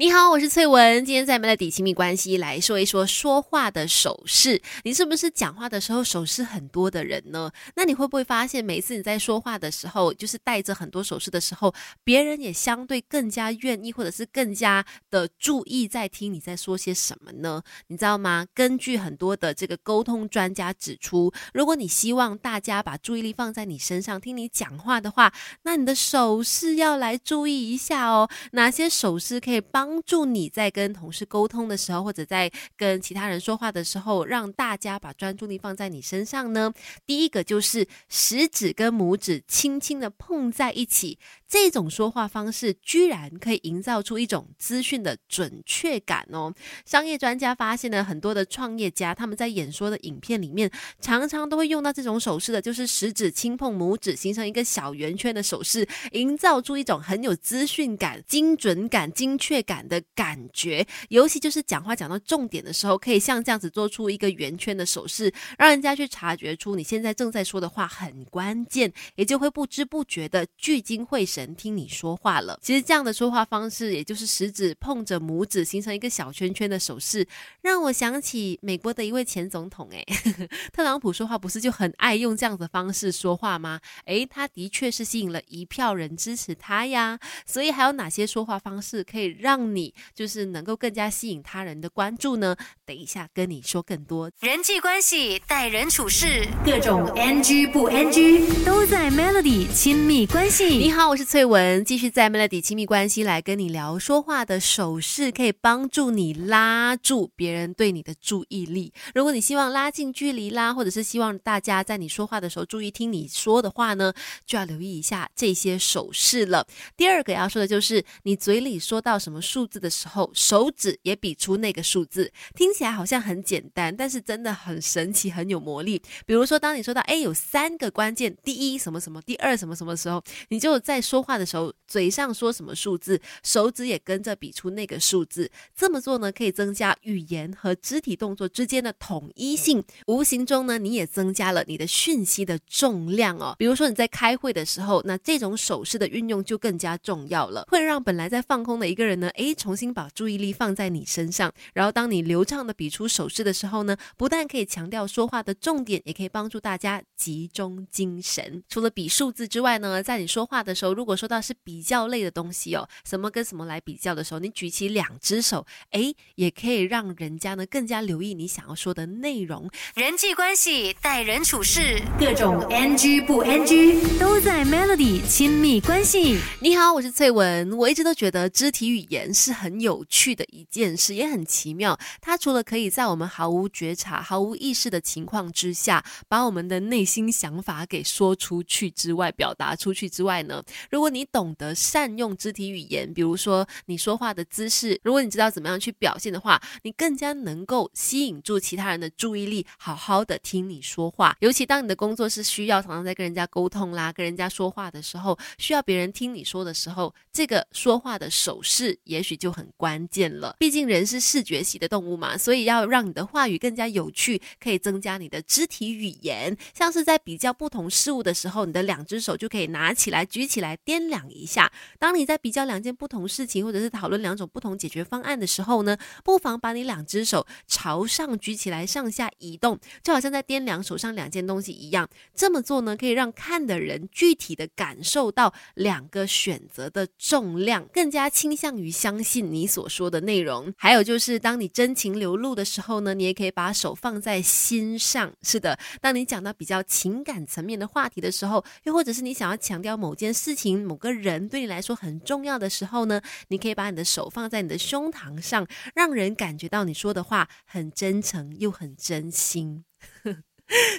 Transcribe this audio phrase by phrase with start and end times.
[0.00, 1.04] 你好，我是翠文。
[1.04, 4.62] 今天在 Melody 亲密关系来说一说说话的手势。
[4.82, 7.52] 你是不是讲话的时候手势很多的人呢？
[7.76, 17.62] 那你会不会发现，每次你在说话的时候，就是带着很多手势的时候，别人也相对更加愿意，或者是更加的注意在听你在说些什么呢？
[17.88, 18.46] 你知道吗？
[18.54, 25.30] 根据很多的这个沟通专家指出，如果你希望大家把注意力放在你身上，听你讲话的话，
[25.64, 28.30] 那你的手势要来注意一下哦。
[28.52, 29.89] 哪些手势可以帮？
[29.90, 36.72] 帮助你在跟同事沟通的时候，或者在跟其他人说话的时候，让大家把专注力放在你身上呢？
[37.04, 41.18] 第一个就是食指跟拇指轻轻的碰在一起，
[41.50, 46.54] 这种说话方式居然可以营造出一种资讯的准确感哦。
[46.86, 59.80] 商业专家发现呢，很多的创业家他们在演说的影片里面，常常都会用到这种手势的，就是食指轻碰拇指，形成一个小圆圈的手势，营造出一种很有资讯感、精准感、精确感。
[59.90, 72.58] 的感觉，尤其就是讲话讲到重点的时候，可以像这样子做出一个圆圈的手势，让人家去察觉出你现在正在说的话很关键，也就会不知不觉的聚精会神听你说话了。
[72.62, 77.26] 其实这样的说话方式，也就是食指碰着拇指形成一个小圈圈的手势，
[77.62, 80.04] 让我想起美国的一位前总统，哎，
[80.72, 83.80] 特朗普说话不是就很爱用这样的方式说话吗？
[84.04, 87.18] 哎，他的确是吸引了一票人支持他呀。
[87.46, 92.56] 所以还有哪些说话方式可以让你就是能够更加吸引他人的关注呢？
[92.84, 100.64] 等一下跟你说更多人际关系、待人处事，各种 NG 不 NG 都在 Melody 亲密关系。
[100.76, 108.92] 你好，我是翠文，继续在 Melody 亲密关系来跟你聊说话的手势，可以帮助你拉住别人对你的注意力。
[109.14, 114.12] 如果你希望拉近距离啦，或者是希望大家在你说话的时候注意听你说的话呢，
[114.44, 116.66] 就要留意一下这些手势了。
[116.96, 119.64] 第二个要说的就是你嘴里说到什么数。
[119.68, 126.02] 字的时候，手指也比出那个数字，听起来好像很简单，但是真的很神奇，很有魔力。
[126.26, 135.50] 比如说，当你说到“哎，有三个关键，第一什么什么，第二什么什么”时候，你就在说说话的时候，嘴上说什么数字，手指也跟着比出那个数字。
[135.76, 143.54] 这么做呢，可以增加语言和肢体动作之间的统一性，无形中呢，你也增加了你的讯息的重量哦。
[143.58, 149.54] 比如说你在开会的时候，那这种手势的运用就更加重要了，会让本来在放空的一个人呢，哎。
[149.60, 158.62] 重新把注意力放在你身上，然后当你流畅的比出手势的时候呢，不但可以强调说话的重点，也可以帮助大家集中精神。
[158.70, 169.68] 除了比数字之外呢，在你说话的时候，如果果说到是比较类的东西哦，什么跟什么来比较的时候，你举起两只手，哎，也可以让人家呢更加留意你想要说的内容。
[169.96, 176.38] 人际关系、待人处事，各种 NG 不 NG 都在 Melody 亲密关系。
[176.60, 179.34] 你好，我是翠文，我一直都觉得肢体语言。
[179.34, 181.98] 是很有趣的一件事，也很奇妙。
[182.20, 201.36] 它除了可以在我们毫无觉察、毫无意识的情况之下，把我们的内心想法给说出去之外，表达出去之外呢，如果你懂得善用肢体语言，比如说你说话的姿势，如果你知道怎么样去表现的话，你更加能够吸引住其他人的注意力，好好的听你说话。
[201.40, 209.40] 尤其当你的工作是需要常常在跟人家沟通啦、跟人家说话的时候，需要别人听你说的时候，这个说话的手势也许。
[209.40, 216.54] 就很关键了，毕竟人是视觉系的动物嘛，所以要让你的话语更加有趣，可以增加你的肢体语言。
[216.74, 221.72] 像是在比较不同事物的时候，你的两只手就可以拿起来、举起来、掂量一下。
[221.98, 232.08] 当你在比较两件不同事情，或者是讨论两种不同解决方案的时候呢，不妨把你两只手朝上举起来，上下移动，就好像在掂量手上两件东西一样。
[232.34, 239.20] 这么做呢，可以让看的人具体的感受到两个选择的重量，更加倾向于相。
[239.20, 245.32] 信你所说的内容，还有就是当你真情流露的时候呢，你也可以把手放在心上。
[245.42, 259.84] 是的，当你讲到比较情感层面的话题的时候，又或者是你想要强调某件事情某个人对你来说很重要的时候呢，你可以把你的手放在你的胸膛上，让人感觉到你说的话很真诚又很真心。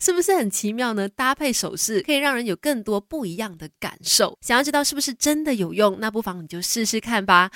[0.00, 1.06] 是不是很奇妙呢？
[1.06, 4.38] 搭配手势可以让人有更多不一样的感受。
[4.40, 7.50] 想要知道是不是真的有用，那不妨你就试试看吧。